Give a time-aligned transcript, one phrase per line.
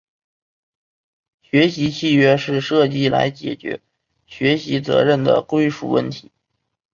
[1.43, 3.81] 学习契约是设计来解决
[4.25, 6.31] 学习责任的归属问题。